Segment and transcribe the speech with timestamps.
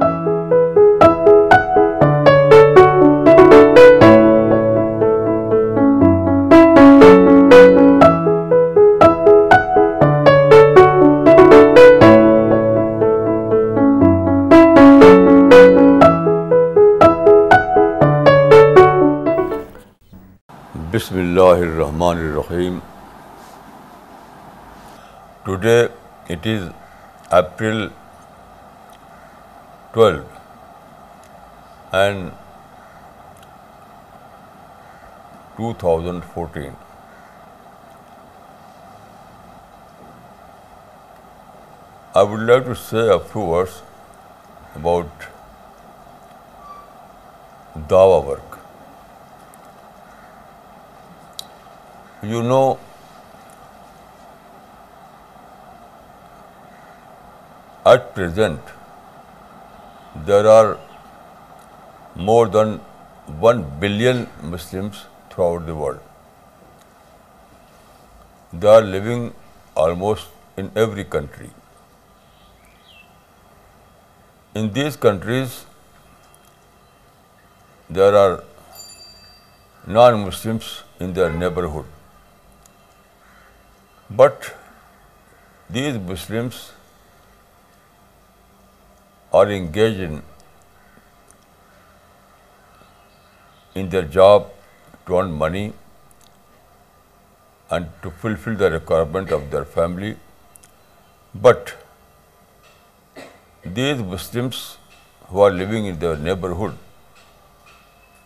[0.00, 0.08] بسم
[21.18, 22.78] اللہ الرحمن الرحیم
[25.44, 25.80] today
[26.32, 26.68] it is
[27.42, 27.86] April
[29.92, 30.24] 12,
[31.92, 32.30] and
[35.56, 36.76] 2014.
[42.14, 43.82] I would like to say a few words
[44.76, 45.28] about
[47.88, 48.58] Dawa work.
[52.26, 52.78] You know,
[57.84, 58.60] at present
[60.14, 60.76] there are
[62.16, 62.80] more than
[63.38, 66.00] 1 billion Muslims throughout the world.
[68.52, 69.32] They are living
[69.76, 70.26] almost
[70.56, 71.50] in every country.
[74.54, 75.64] In these countries,
[77.88, 78.42] there are
[79.86, 81.86] non-Muslims in their neighborhood.
[84.10, 84.54] But
[85.70, 86.68] these Muslims
[89.32, 90.22] or engaged
[93.82, 94.50] in their job
[95.06, 95.72] to earn money
[97.70, 100.16] and to fulfill the requirement of their family.
[101.34, 101.74] But
[103.64, 104.78] these Muslims
[105.28, 106.74] who are living in their neighborhood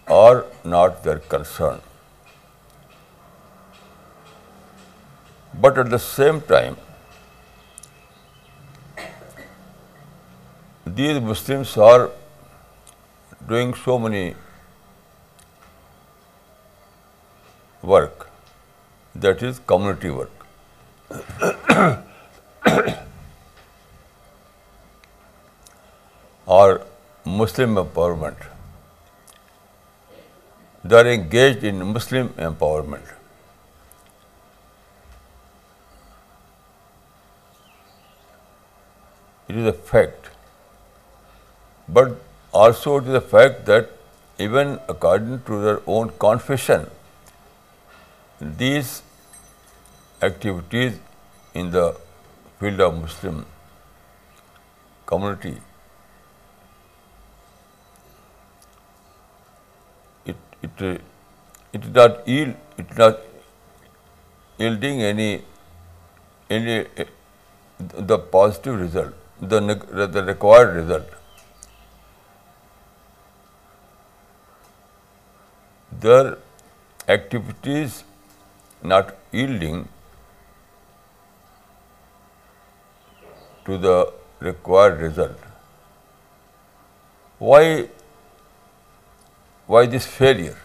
[0.06, 1.80] are not their concern.
[5.62, 6.76] But at the same time,
[10.96, 12.02] These Muslims are
[13.48, 14.34] doing so many
[17.82, 18.26] work,
[19.24, 20.46] that is community work.
[26.56, 26.80] Or
[27.24, 28.36] Muslim empowerment.
[30.84, 33.06] They are engaged in Muslim empowerment.
[39.48, 40.14] It is a fact
[41.88, 42.20] but
[42.52, 43.90] also to the fact that
[44.38, 46.86] even according to their own confession,
[48.40, 49.02] these
[50.22, 50.98] activities
[51.54, 51.94] in the
[52.58, 53.44] field of Muslim
[55.06, 55.58] community,
[60.26, 60.34] it
[61.72, 65.44] is not yielding any
[66.48, 66.84] eh,
[67.78, 71.04] the positive result, the required result.
[76.06, 76.36] their
[77.14, 77.98] activities
[78.94, 79.84] not yielding
[83.68, 83.96] to the
[84.48, 85.46] required result.
[87.38, 87.64] Why
[89.94, 90.58] this failure?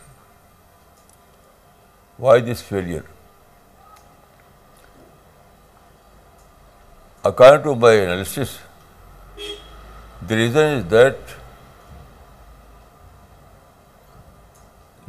[2.25, 3.05] Why this failure?
[7.31, 8.57] According to my analysis,
[10.21, 11.27] the reason is that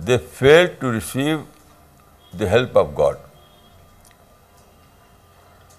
[0.09, 5.75] They failed to receive the help of God.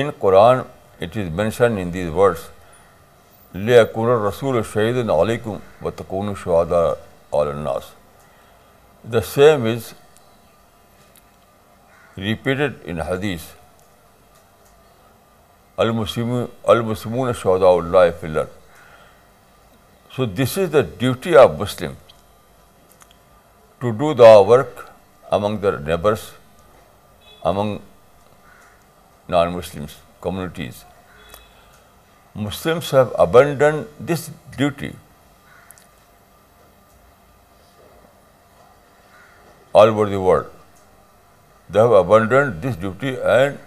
[0.00, 0.58] in Quran
[1.02, 2.49] it is mention in these words
[3.54, 5.56] لے اکون رسول شہید علیکم
[5.86, 6.32] و تکون
[7.32, 7.84] الناس
[9.12, 9.92] the same is
[12.18, 13.40] repeated in حدیث
[15.82, 16.32] المسم
[16.72, 18.44] المسمون شہدا اللہ filler
[20.16, 21.92] so this is the duty of Muslim
[23.78, 24.80] to do the work
[25.34, 26.30] among the neighbours
[27.48, 27.76] among
[29.30, 30.84] non Muslims communities
[32.44, 34.93] Muslims have abandoned this duty.
[39.72, 40.46] All over the world,
[41.69, 43.58] they have abandoned this duty and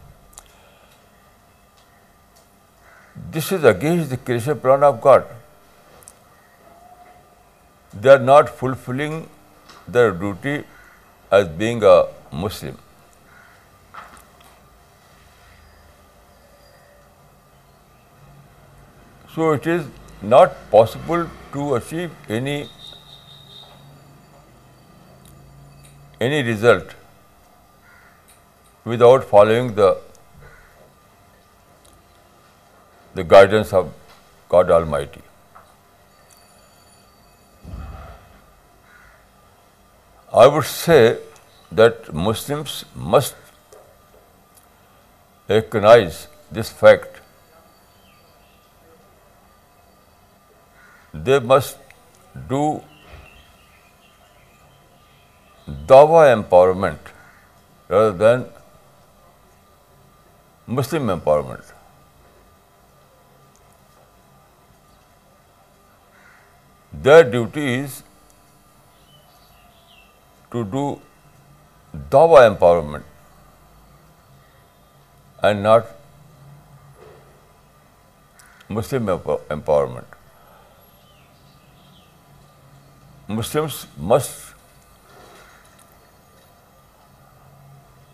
[3.36, 5.26] This is against the creation plan of God.
[7.94, 9.20] They are not fulfilling
[9.86, 10.62] their duty
[11.30, 12.00] as being a
[12.32, 12.76] Muslim.
[19.34, 19.86] So it is
[20.22, 22.68] not possible to achieve any
[26.20, 26.94] result
[28.84, 29.96] without following the
[33.26, 33.92] guidance of
[34.48, 35.22] God Almighty.
[40.32, 41.18] I would say
[41.78, 43.36] that Muslims must
[45.48, 47.20] recognize this fact.
[51.14, 51.76] They must
[52.48, 52.82] do
[55.90, 57.10] Dawah empowerment
[57.88, 58.46] rather than
[60.66, 61.74] Muslim empowerment.
[66.92, 68.02] Their duty is
[70.50, 70.90] to do
[71.94, 73.02] Dawa empowerment
[75.42, 75.86] and not
[78.68, 80.16] Muslim empowerment.
[83.26, 84.32] Muslims must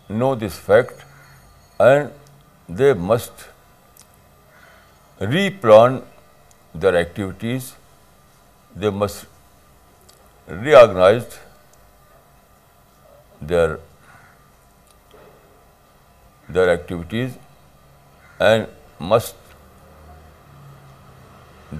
[0.09, 1.05] know this fact
[1.79, 2.11] and
[2.67, 3.47] they must
[5.19, 6.03] replan
[6.73, 7.73] their activities,
[8.75, 9.27] they must
[10.47, 11.35] reorganize
[13.41, 13.79] their
[16.51, 17.37] activities
[18.39, 18.67] and
[18.99, 19.35] must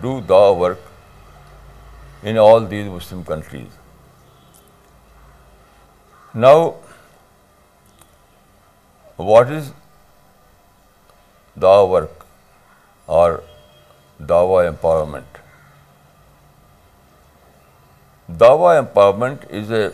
[0.01, 0.80] do dawah work
[2.24, 3.71] in all these Muslim countries.
[6.33, 6.75] Now,
[9.15, 9.71] what is
[11.57, 12.25] dawah work
[13.07, 13.44] or
[14.19, 15.24] dawah empowerment?
[18.36, 19.94] Dawah empowerment is a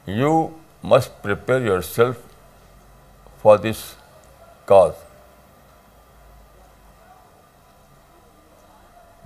[0.06, 0.54] You
[0.84, 2.18] must prepare yourself
[3.42, 3.96] for this
[4.66, 4.94] cause.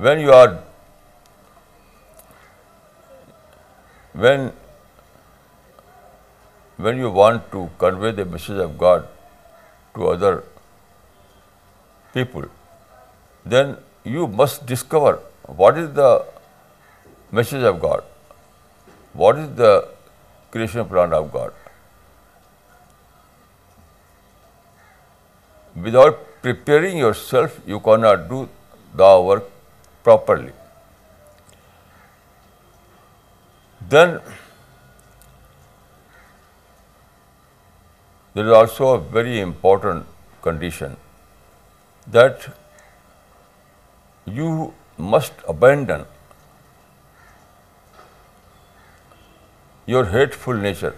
[0.06, 0.30] When you
[7.18, 9.08] want to convey the message of God
[9.96, 10.44] to other
[12.14, 12.46] people,
[13.46, 13.76] then
[14.06, 15.20] you must discover
[15.58, 16.24] what is the
[17.34, 18.02] message of God,
[19.12, 19.86] what is the
[20.50, 21.52] creation plan of God.
[25.76, 28.48] Without preparing yourself, you cannot do
[28.96, 29.44] the work
[30.04, 30.52] properly.
[33.96, 34.20] Then
[38.34, 40.06] there is also a very important
[40.42, 40.96] condition
[42.20, 42.48] that
[44.26, 46.06] you must abandon
[49.86, 50.96] your hateful nature.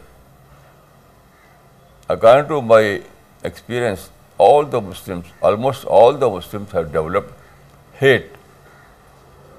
[2.10, 3.01] According to my
[3.41, 8.29] experience, all the Muslims, almost all the Muslims have developed hate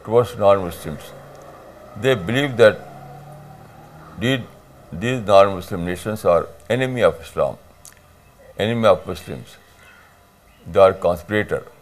[0.05, 1.11] towards non-Muslims.
[1.97, 2.81] They believe that
[4.25, 6.41] these non-Muslim nations are
[6.79, 7.61] enemy of Islam,
[8.69, 9.55] enemy of Muslims.
[10.73, 11.63] They are conspirator.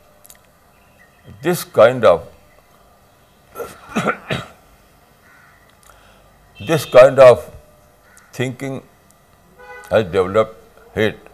[6.68, 7.38] This kind of
[8.38, 8.74] thinking
[9.90, 11.30] has developed hate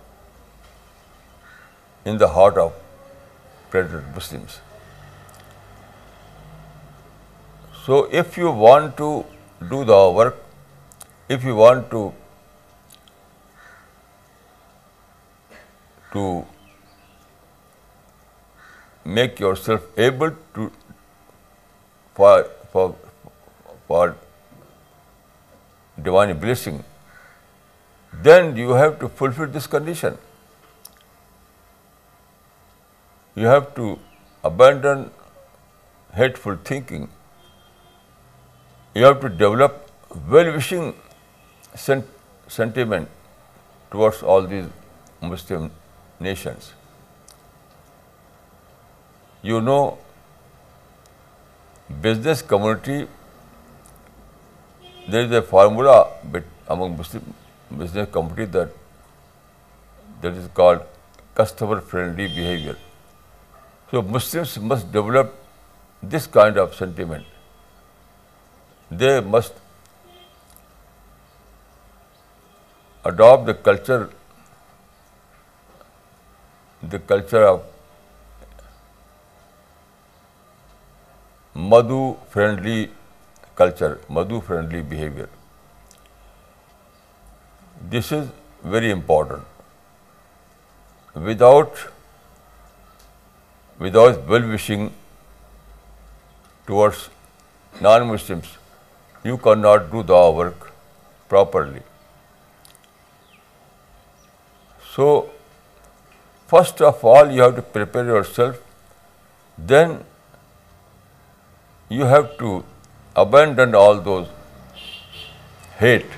[2.05, 2.73] in the heart of
[3.75, 4.55] prejudice Muslims.
[7.87, 9.09] So, if you want to
[9.73, 10.39] do the work,
[11.35, 11.93] if you want
[16.13, 16.25] to
[19.19, 20.65] make yourself able to
[22.15, 24.09] for
[26.09, 26.83] divine blessing,
[28.31, 30.19] then you have to fulfill this condition.
[33.37, 33.93] You have to
[34.53, 35.09] abandon
[36.23, 37.05] hateful thinking
[38.99, 40.87] you have to develop well-wishing
[41.83, 43.51] sentiment
[43.95, 44.71] towards all these
[45.33, 45.67] Muslim
[46.27, 46.71] nations.
[49.51, 49.83] You know,
[52.09, 52.99] business community,
[55.07, 55.99] there is a formula
[56.77, 57.29] among Muslim
[57.77, 60.91] business community that is called
[61.43, 62.79] customer-friendly behavior.
[63.91, 65.41] So Muslims must develop
[66.03, 67.25] this kind of sentiment
[68.91, 69.53] they must
[73.05, 74.11] adopt the culture
[77.49, 77.63] of
[81.55, 82.91] Madhu-friendly
[83.55, 85.29] culture, Madhu-friendly behavior.
[87.81, 88.29] This is
[88.63, 89.43] very important.
[91.15, 91.77] Without
[93.81, 94.93] well-wishing
[96.67, 97.11] towards
[97.81, 98.55] non-Muslims,
[99.29, 100.67] you cannot do the work
[101.29, 101.81] properly.
[104.95, 105.07] So,
[106.53, 108.61] first of all, you have to prepare yourself,
[109.73, 109.97] then
[111.89, 112.55] you have to
[113.25, 114.29] abandon all those
[115.79, 116.17] hate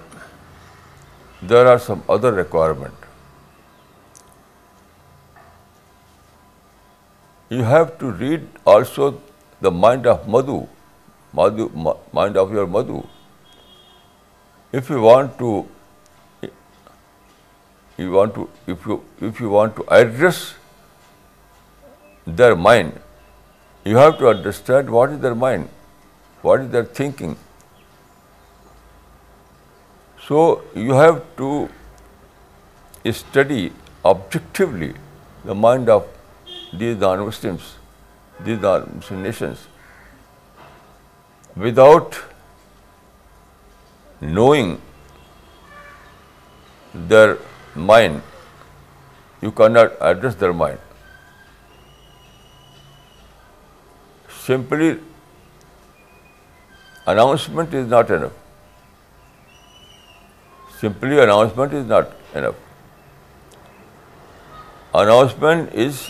[1.40, 2.92] there are some other requirements.
[7.54, 9.08] You have to read also
[9.66, 10.56] the mind of Madhu,
[11.34, 11.60] mind
[12.42, 13.00] of your Madhu.
[14.80, 15.52] If you want to,
[16.42, 18.16] if you
[19.56, 20.42] want to address
[22.26, 22.98] their mind,
[23.84, 25.70] you have to understand what is their mind,
[26.42, 27.36] what is their thinking.
[30.26, 30.42] So
[30.88, 31.54] you have to
[33.22, 33.62] study
[33.92, 34.92] objectively
[35.44, 36.10] the mind of
[36.82, 37.72] these are Muslims,
[38.48, 39.66] these are Muslim nations,
[41.64, 42.18] without
[44.38, 44.70] knowing
[47.12, 47.36] their
[47.92, 48.22] mind,
[49.42, 50.78] you cannot address their mind.
[54.40, 54.88] Simply
[57.14, 59.62] announcement is not enough.
[60.82, 62.12] Simply announcement is not
[62.42, 62.60] enough.
[65.04, 66.04] Announcement is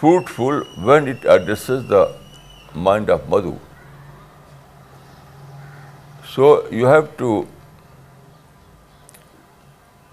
[0.00, 2.02] fruitful when it addresses the
[2.88, 3.54] mind of Madhu.
[6.32, 6.50] So
[6.80, 7.32] you have to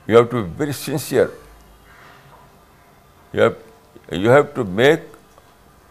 [0.07, 1.29] be very sincere.
[3.31, 5.03] You have to make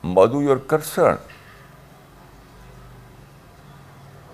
[0.02, 1.18] Madhu your concern.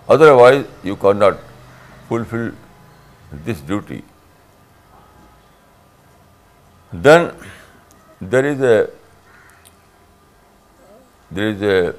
[0.09, 1.37] Otherwise, you cannot
[2.09, 2.51] fulfill
[3.33, 4.03] this duty.
[6.93, 7.31] Then
[8.23, 8.89] there is a
[11.37, 11.91] there is a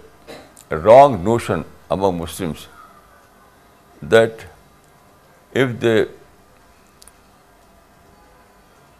[0.85, 1.61] wrong notion
[1.93, 2.65] among Muslims
[4.11, 4.41] that
[5.59, 5.97] if they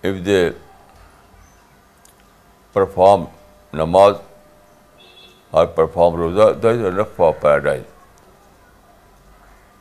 [0.10, 0.50] if they
[2.74, 3.24] perform
[3.78, 4.14] namaz
[5.60, 7.82] or perform roza that is enough for paradise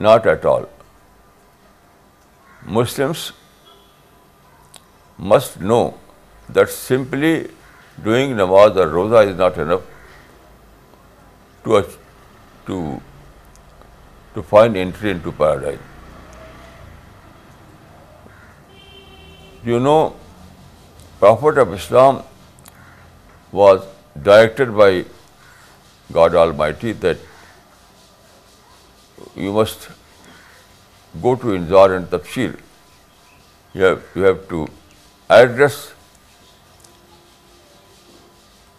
[0.02, 0.64] not at all
[2.78, 3.30] Muslims
[5.32, 5.82] must know
[6.54, 7.32] that simply
[8.02, 9.88] doing namaz اور roza is not enough
[11.64, 15.80] to find entry into paradise.
[19.64, 20.16] You know,
[21.18, 22.22] Prophet of Islam
[23.52, 23.82] was
[24.30, 25.06] directed by
[26.12, 27.18] God Almighty that
[29.36, 29.88] you must
[31.22, 32.56] go to Inzar and Tafsir.
[33.74, 34.66] You have to
[35.28, 35.92] address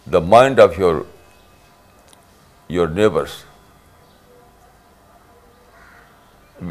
[0.06, 1.00] the mind of your
[2.78, 3.38] your neighbors.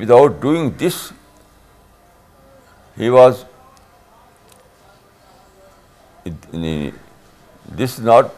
[0.02, 1.00] Without doing this,
[3.02, 3.46] he was,
[7.82, 8.34] this not,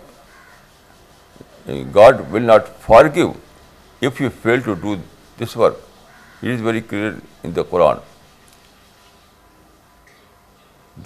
[1.74, 4.98] eh, God will not forgive if you fail to do
[5.44, 5.80] this work.
[6.42, 8.02] It is very clear in the Quran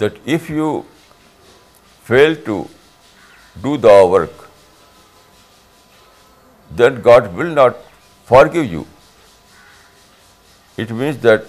[0.00, 0.72] that if you
[2.10, 2.60] fail to
[3.68, 4.36] do the work,
[6.70, 7.76] then God will not
[8.24, 8.86] forgive you.
[10.76, 11.44] It means that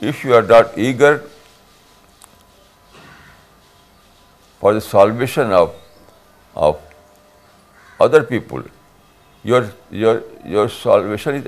[0.00, 1.24] if you are not eager
[4.58, 6.80] for the salvation of
[8.00, 8.62] other people,
[9.44, 11.46] your salvation is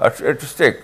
[0.00, 0.82] at stake.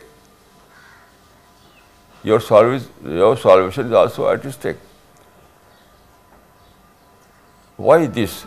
[2.23, 4.79] Your salvation is also at stake.
[7.77, 8.45] Why this?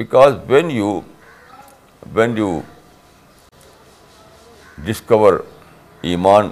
[0.00, 2.48] Because when you
[4.88, 5.30] discover
[6.14, 6.50] Iman,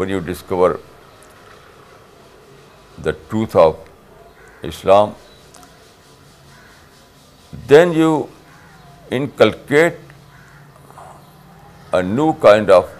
[0.00, 0.70] when you discover
[3.08, 3.74] the truth of
[4.70, 5.12] Islam,
[7.74, 8.08] then you
[9.20, 10.00] inculcate
[11.92, 12.90] a new kind of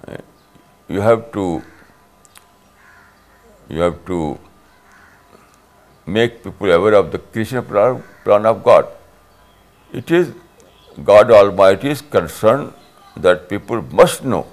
[0.08, 0.18] uh,
[0.89, 1.62] you have to
[6.08, 8.88] make people aware of the creation plan of God.
[9.94, 10.32] It is
[11.03, 12.74] God Almighty's concern
[13.15, 14.48] that people must know,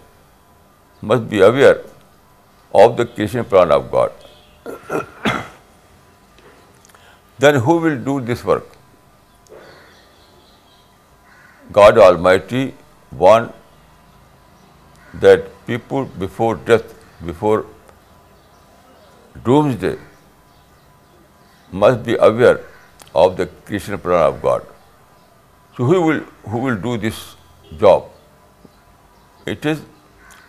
[1.01, 1.81] must be aware
[2.75, 5.07] of the creation plan of God
[7.45, 8.75] then who will do this work?
[11.79, 12.65] God Almighty
[13.25, 16.95] wants that people before death,
[17.31, 17.59] before
[19.49, 19.95] doomsday,
[21.85, 22.61] must be aware
[23.25, 24.67] of the creation plan of God.
[25.77, 27.21] So who will do this
[27.85, 28.11] job?
[29.47, 29.85] It is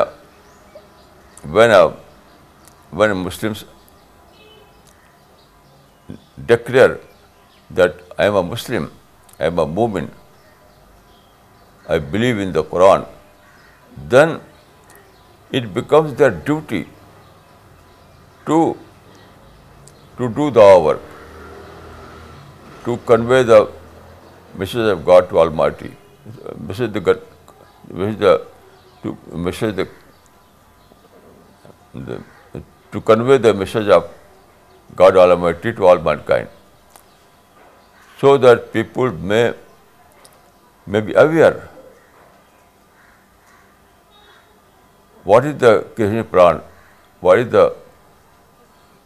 [1.44, 1.96] when
[2.92, 3.64] Muslims
[6.46, 7.00] declare
[7.72, 8.92] that I am a Muslim,
[9.40, 10.10] I am a mu'min,
[11.88, 13.08] I believe in the Quran,
[13.96, 14.42] then
[15.52, 16.88] it becomes their duty
[18.46, 18.78] to
[20.18, 21.02] do the work,
[22.84, 23.72] to convey the
[24.56, 25.94] message of God to Almighty,
[26.60, 27.16] message
[29.76, 29.90] the
[32.92, 34.08] to convey the message of
[34.96, 36.48] God Almighty to all mankind,
[38.22, 41.56] so that people may be aware
[45.24, 46.62] what is the creation plan,
[47.20, 47.66] what is the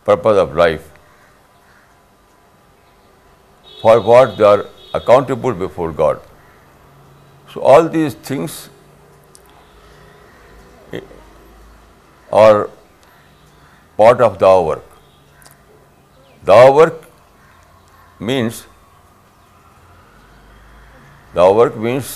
[0.05, 0.85] purpose of life,
[3.81, 6.21] for what they are accountable before God.
[7.53, 8.69] So all these things
[12.43, 12.69] are
[14.03, 15.51] part of Dawah work.
[16.51, 17.01] Dawah work
[21.83, 22.13] means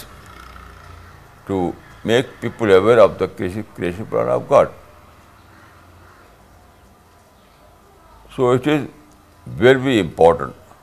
[1.51, 1.59] to
[2.11, 4.75] make people aware of the creation plan of God.
[8.37, 8.87] So it is
[9.65, 10.73] very important,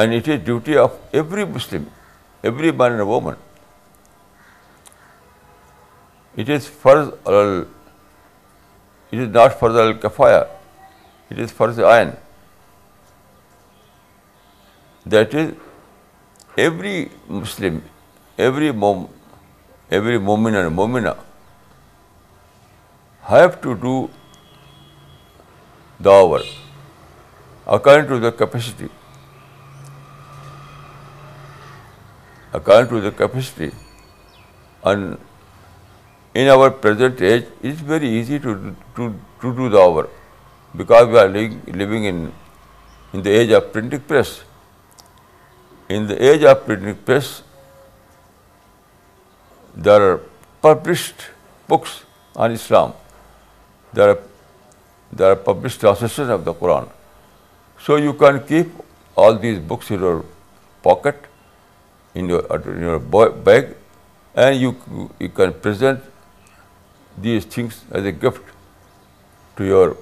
[0.00, 1.86] and it is duty of every Muslim,
[2.50, 3.38] every man and woman.
[6.44, 7.66] It is farz al uh,
[9.12, 12.10] it is not فرض الکفایا it is فرض آئن
[15.12, 15.46] that is
[16.62, 17.78] every Muslim
[18.44, 19.04] every mom
[19.96, 21.12] every مومن and مومنا
[23.30, 23.94] have to do
[26.04, 26.40] the hour
[27.76, 28.86] according to the capacity
[32.58, 33.68] according to the capacity
[34.84, 35.14] and
[36.34, 40.08] In our present age, it is very easy to do the hour,
[40.76, 44.42] because we are living in the age of printing press.
[45.88, 47.42] In the age of printing press,
[49.74, 50.20] there are
[50.60, 51.16] published
[51.66, 52.04] books
[52.36, 52.92] on Islam.
[53.92, 54.16] There
[55.20, 56.88] are published translations of the Quran.
[57.80, 58.68] So you can keep
[59.16, 60.24] all these books in your
[60.82, 61.24] pocket,
[62.14, 63.74] in your bag,
[64.36, 66.00] and you can present
[67.26, 68.52] these things as a gift
[69.56, 69.96] to your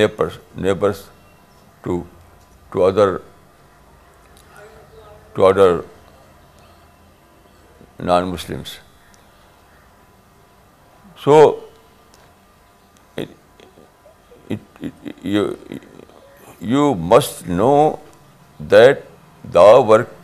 [0.00, 1.04] neighbors,
[1.84, 2.04] to
[5.50, 5.84] other
[8.10, 8.78] non-Muslims.
[11.24, 11.36] So
[16.60, 17.98] you must know
[18.74, 19.04] that
[19.52, 20.14] the work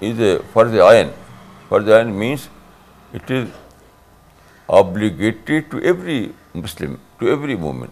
[0.00, 1.12] is for the ayn.
[1.68, 2.48] For the ayn means
[3.12, 3.50] it is
[4.78, 7.86] obligate to every Muslim to every woman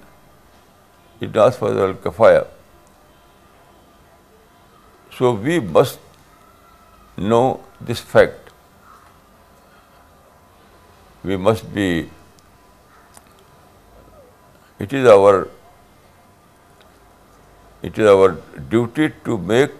[1.22, 2.42] it women al kifaya
[5.18, 7.40] so we must know
[7.88, 8.50] this fact
[11.24, 11.88] we must be
[14.80, 15.34] it is our
[17.84, 18.30] it is our
[18.68, 19.74] duty to make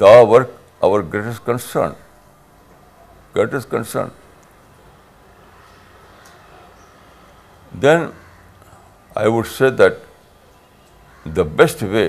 [0.00, 0.50] the work
[0.84, 1.92] our greatest concern
[3.36, 4.08] greatest concern
[7.86, 8.06] Then
[9.24, 9.98] I would say that
[11.38, 12.06] the best way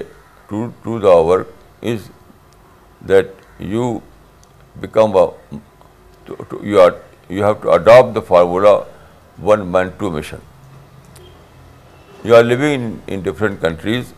[0.51, 2.09] to do the work is
[3.13, 3.87] that you
[4.85, 5.17] become
[6.71, 8.77] you have to adopt the formula
[9.49, 10.41] one man, two mission.
[12.23, 14.13] You are living in different countries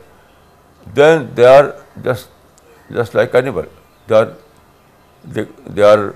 [0.94, 1.74] then they are
[2.10, 3.66] just like animal.
[4.06, 6.14] They are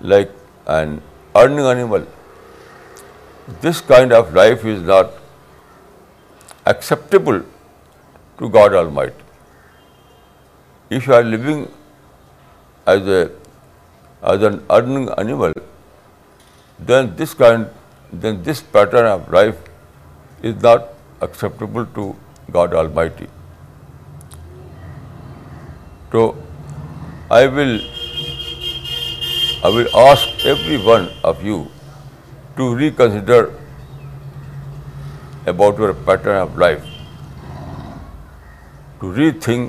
[0.00, 0.30] like
[0.66, 1.00] an
[1.34, 2.06] earning animal.
[3.60, 5.10] This kind of life is not
[6.66, 7.42] acceptable
[8.38, 9.14] to God Almighty.
[10.96, 11.68] If you are living
[12.90, 13.08] as
[14.48, 15.52] an earning animal,
[16.90, 19.58] then this pattern of life
[20.42, 20.86] is not
[21.20, 22.04] acceptable to
[22.50, 23.28] God Almighty.
[26.12, 26.24] So
[27.30, 27.76] I will
[30.08, 31.66] ask every one of you
[32.56, 33.42] to reconsider
[35.44, 36.94] about your pattern of life,
[39.02, 39.66] to rethink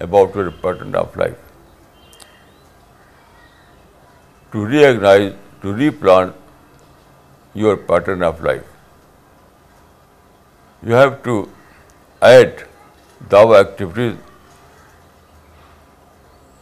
[0.00, 2.22] about the pattern of life.
[4.52, 6.32] To reorganize, to replan
[7.54, 8.64] your pattern of life,
[10.82, 11.36] you have to
[12.22, 12.62] add
[13.30, 14.16] dawa activities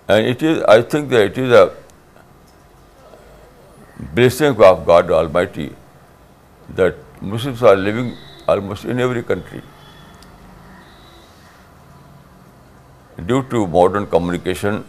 [0.06, 1.72] And it is, I think that it is a
[3.98, 5.74] blessing of God Almighty
[6.70, 8.16] that Muslims are living
[8.48, 9.62] almost in every country.
[13.24, 14.84] Due to modern communication,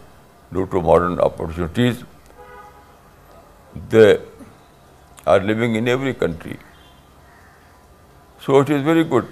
[0.51, 2.03] due to modern opportunities,
[3.89, 4.19] they
[5.27, 6.57] are living in every country.
[8.41, 9.27] So it is very good.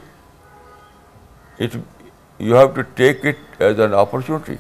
[2.40, 4.60] You have to take it as an opportunity,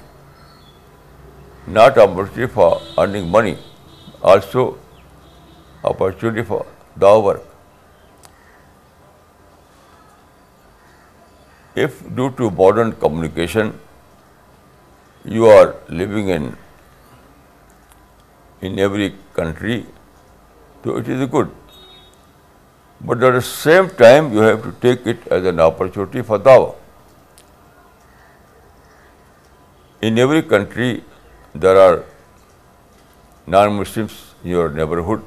[1.67, 3.58] not opportunity for earning money,
[4.21, 4.71] also
[5.84, 6.65] opportunity for
[6.97, 7.41] Dao work.
[11.76, 13.80] If due to modern communication
[15.26, 16.30] you are living
[18.62, 19.86] in every country,
[20.84, 21.49] so it is good.
[23.02, 26.76] But at the same time you have to take it as an opportunity for Dawah.
[30.02, 31.04] In every country
[31.56, 32.04] there are
[33.47, 35.21] non-Muslims in your neighborhood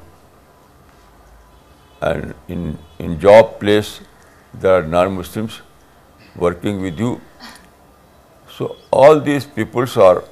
[2.01, 4.01] and in job place
[4.53, 5.61] there are non-Muslims
[6.35, 7.21] working with you.
[8.49, 10.23] So all these peoples are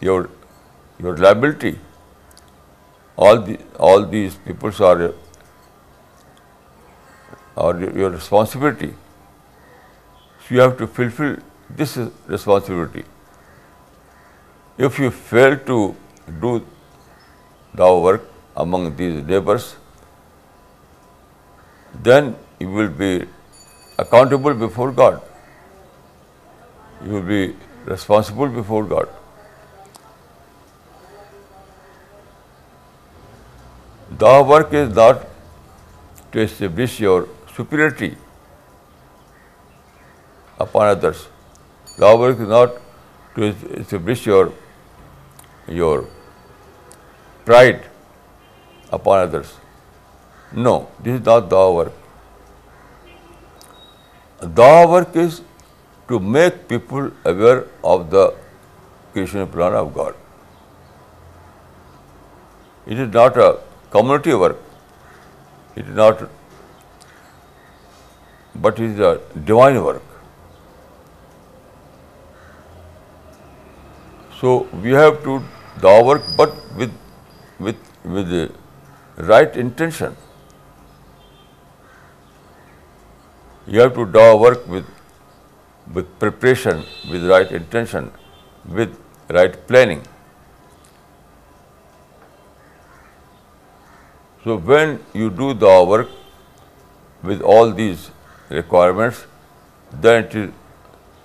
[0.00, 0.28] your
[1.00, 1.78] liability.
[3.16, 5.14] All these peoples are
[7.60, 8.94] your responsibility.
[10.40, 11.36] So you have to fulfill
[11.70, 11.96] this
[12.26, 13.04] responsibility.
[14.76, 15.94] If you fail to
[16.40, 16.64] do
[17.74, 18.24] the work
[18.64, 19.66] among these labors,
[22.08, 22.28] then
[22.64, 23.14] you will be
[24.06, 25.22] accountable before God.
[27.02, 27.42] You will be
[27.92, 29.14] responsible before God.
[34.22, 35.26] The work is not
[36.32, 37.18] to establish your
[37.56, 38.08] superiority
[40.66, 41.26] upon others.
[41.98, 42.80] The work is not
[43.40, 45.94] to establish your
[47.52, 47.86] pride
[48.90, 49.54] upon others.
[50.52, 51.92] No, this is not dawa work.
[54.60, 55.40] Dawa work is
[56.08, 58.24] to make people aware of the
[59.12, 60.14] creation plan of God.
[62.86, 63.48] It is not a
[63.90, 64.56] community work.
[65.76, 66.22] It is not,
[68.54, 70.02] but it is a divine work.
[74.40, 75.42] So we have to
[75.82, 77.78] do our work, but
[78.14, 78.50] with
[79.18, 80.16] right intention.
[83.66, 84.86] You have to do work with
[86.18, 88.10] preparation, with right intention,
[88.64, 88.96] with
[89.28, 90.02] right planning.
[94.44, 96.08] So when you do the work
[97.22, 98.10] with all these
[98.48, 99.26] requirements,
[99.92, 100.50] then it is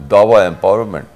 [0.08, 1.08] dawa empowerment.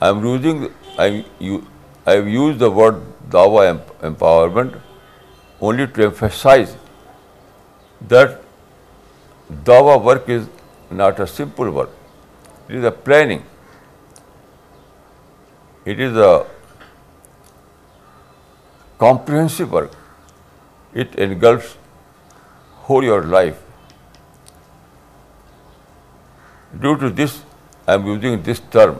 [0.00, 2.96] I have used the word
[3.32, 4.76] dawah empowerment
[5.58, 6.74] only to emphasize
[8.10, 8.30] that
[9.66, 10.48] dawah work is
[10.98, 11.90] not a simple work
[12.68, 13.40] it is a planning
[15.88, 16.32] it is a
[18.98, 19.94] comprehensive work
[21.00, 21.38] it in
[22.88, 23.54] whole your life
[26.80, 27.36] due to this
[27.86, 28.94] I am using this term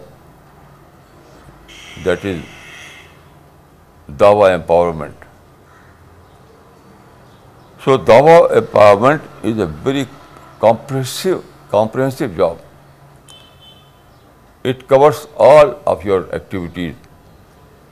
[2.04, 2.36] that is
[4.20, 5.24] dawah empowerment
[7.84, 10.04] so dawah empowerment is a very
[10.60, 11.38] comprehensive
[11.70, 12.56] comprehensive job
[14.70, 16.94] it course all of your activities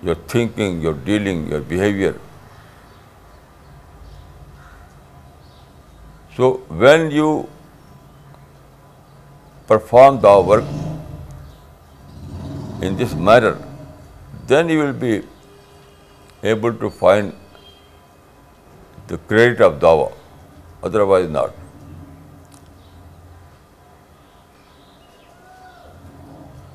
[0.08, 2.12] your thinking your dealing your behaviour
[6.36, 7.40] so when you
[9.68, 10.64] perform the work
[12.84, 13.52] in this mirror
[14.48, 15.20] then you will be
[16.42, 17.32] able to find
[19.06, 20.12] the credit of dawah,
[20.82, 21.54] otherwise not.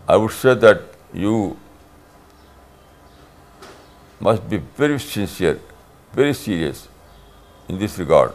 [0.08, 0.84] I would say that
[1.14, 1.58] you
[4.20, 5.60] must be very sincere,
[6.14, 6.88] very serious
[7.68, 8.34] in this regard,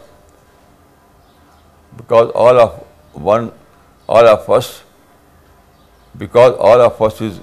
[1.95, 4.83] because all of us,
[6.17, 7.39] because all of us is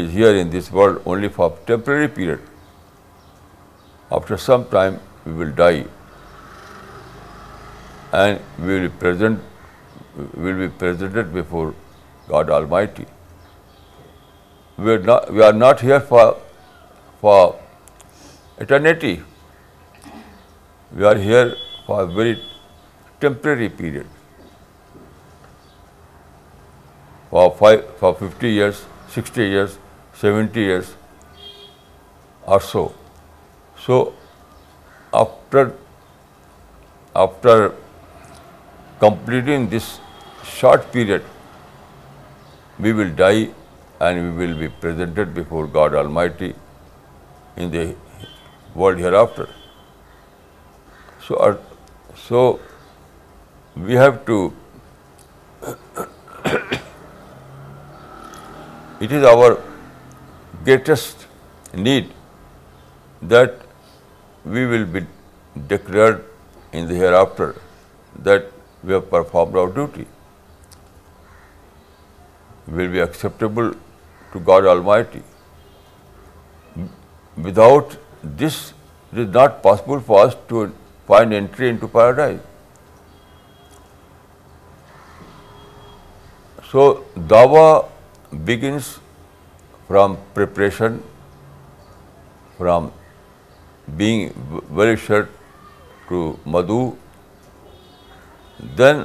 [0.00, 2.44] is here in this world only for a temporary period.
[4.18, 5.86] After some time we will die,
[8.20, 11.74] and we will be presented before
[12.28, 13.06] God Almighty.
[14.78, 14.96] We
[15.48, 17.44] are not here for
[18.58, 19.12] eternity.
[20.94, 21.54] We are here
[21.86, 22.34] for a very
[23.20, 24.06] temporary period.
[27.32, 28.84] For 50 years,
[29.16, 29.70] 60 years,
[30.20, 30.94] 70 years
[32.46, 32.92] or so.
[33.86, 34.14] So
[37.14, 37.74] after
[38.98, 39.98] completing this
[40.44, 41.24] short period,
[42.78, 43.50] we will die
[44.00, 46.54] and we will be presented before God Almighty
[47.56, 47.94] in the
[48.74, 49.48] world hereafter.
[51.26, 52.60] So
[53.76, 54.52] we have to,
[59.00, 59.58] it is our
[60.66, 61.26] greatest
[61.86, 62.10] need
[63.34, 63.62] that
[64.56, 65.00] we will be
[65.72, 66.22] declared
[66.80, 67.48] in the hereafter
[68.28, 68.48] that
[68.82, 70.06] we have performed our duty,
[72.78, 73.70] will be acceptable
[74.32, 75.22] to God Almighty.
[77.48, 78.58] Without this,
[79.12, 80.64] it is not possible for us to
[81.06, 82.40] find entry into paradise.
[86.74, 86.88] So,
[87.34, 88.90] dawa begins
[89.92, 90.94] from preparation,
[92.58, 92.84] from
[93.96, 94.22] being
[94.78, 95.18] Varishtha
[96.10, 96.20] to
[96.54, 96.78] Madhu,
[98.78, 99.02] then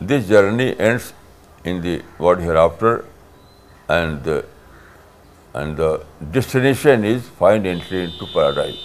[0.00, 1.08] this journey ends
[1.62, 2.96] in the world hereafter,
[4.00, 5.94] and the
[6.32, 8.84] destination is final entry into paradise.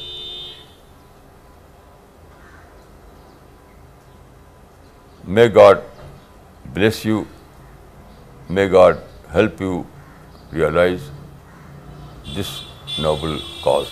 [5.26, 5.86] May God
[6.82, 7.22] bless you.
[8.58, 8.98] May God
[9.34, 9.76] help you
[10.58, 11.08] realize
[12.36, 12.54] this
[13.08, 13.90] noble cause.